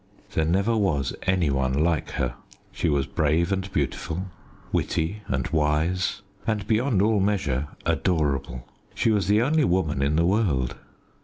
There 0.33 0.45
never 0.45 0.75
was 0.75 1.13
any 1.27 1.51
one 1.51 1.73
like 1.83 2.09
her. 2.13 2.33
She 2.71 2.89
was 2.89 3.05
brave 3.05 3.51
and 3.51 3.71
beautiful, 3.71 4.31
witty 4.71 5.21
and 5.27 5.47
wise, 5.49 6.23
and 6.47 6.65
beyond 6.65 7.03
all 7.03 7.19
measure 7.19 7.67
adorable. 7.85 8.67
She 8.95 9.11
was 9.11 9.27
the 9.27 9.43
only 9.43 9.63
woman 9.63 10.01
in 10.01 10.15
the 10.15 10.25
world. 10.25 10.75